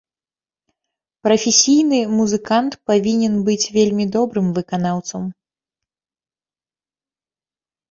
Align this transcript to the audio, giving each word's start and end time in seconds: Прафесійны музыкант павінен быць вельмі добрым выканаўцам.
Прафесійны 1.27 1.99
музыкант 2.19 2.73
павінен 2.93 3.37
быць 3.51 3.59
вельмі 3.77 4.05
добрым 4.17 4.47
выканаўцам. 4.57 5.31